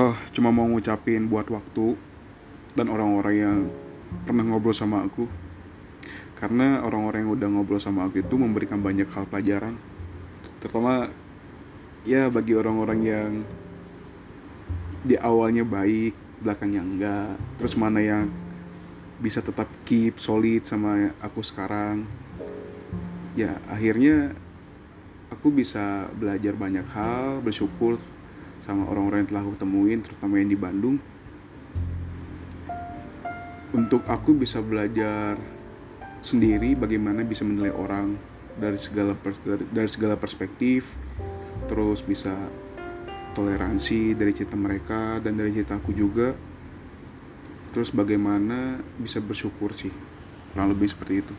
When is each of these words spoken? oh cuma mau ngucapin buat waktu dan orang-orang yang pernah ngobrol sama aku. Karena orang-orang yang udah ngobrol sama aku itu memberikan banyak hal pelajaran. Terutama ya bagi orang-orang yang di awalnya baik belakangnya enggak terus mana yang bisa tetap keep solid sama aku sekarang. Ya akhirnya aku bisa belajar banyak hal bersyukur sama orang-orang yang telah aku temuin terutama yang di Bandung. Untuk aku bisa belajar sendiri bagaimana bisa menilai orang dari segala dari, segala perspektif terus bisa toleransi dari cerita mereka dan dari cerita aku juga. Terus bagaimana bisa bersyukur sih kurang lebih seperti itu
oh 0.00 0.16
cuma 0.32 0.48
mau 0.48 0.64
ngucapin 0.64 1.28
buat 1.28 1.44
waktu 1.52 1.92
dan 2.72 2.88
orang-orang 2.88 3.34
yang 3.36 3.58
pernah 4.24 4.48
ngobrol 4.48 4.72
sama 4.72 5.04
aku. 5.04 5.28
Karena 6.40 6.80
orang-orang 6.80 7.28
yang 7.28 7.32
udah 7.36 7.48
ngobrol 7.52 7.76
sama 7.76 8.08
aku 8.08 8.24
itu 8.24 8.32
memberikan 8.40 8.80
banyak 8.80 9.04
hal 9.12 9.28
pelajaran. 9.28 9.76
Terutama 10.64 11.12
ya 12.08 12.32
bagi 12.32 12.56
orang-orang 12.56 13.00
yang 13.04 13.30
di 15.04 15.20
awalnya 15.20 15.68
baik 15.68 16.16
belakangnya 16.40 16.80
enggak 16.80 17.32
terus 17.60 17.76
mana 17.76 18.00
yang 18.00 18.32
bisa 19.20 19.44
tetap 19.44 19.68
keep 19.84 20.16
solid 20.16 20.64
sama 20.64 21.12
aku 21.20 21.44
sekarang. 21.44 22.08
Ya 23.36 23.60
akhirnya 23.68 24.32
aku 25.28 25.52
bisa 25.52 26.08
belajar 26.16 26.56
banyak 26.56 26.88
hal 26.88 27.44
bersyukur 27.44 28.00
sama 28.70 28.86
orang-orang 28.86 29.26
yang 29.26 29.30
telah 29.34 29.42
aku 29.42 29.58
temuin 29.58 29.98
terutama 29.98 30.38
yang 30.38 30.46
di 30.46 30.54
Bandung. 30.54 30.96
Untuk 33.74 34.06
aku 34.06 34.38
bisa 34.38 34.62
belajar 34.62 35.34
sendiri 36.22 36.78
bagaimana 36.78 37.26
bisa 37.26 37.42
menilai 37.42 37.74
orang 37.74 38.14
dari 38.54 38.78
segala 38.78 39.18
dari, 39.74 39.90
segala 39.90 40.14
perspektif 40.14 40.94
terus 41.66 42.02
bisa 42.06 42.34
toleransi 43.34 44.14
dari 44.14 44.30
cerita 44.30 44.54
mereka 44.54 45.18
dan 45.18 45.34
dari 45.34 45.50
cerita 45.50 45.74
aku 45.82 45.90
juga. 45.90 46.38
Terus 47.74 47.90
bagaimana 47.90 48.78
bisa 48.98 49.18
bersyukur 49.18 49.74
sih 49.74 49.90
kurang 50.50 50.74
lebih 50.74 50.90
seperti 50.90 51.14
itu 51.22 51.34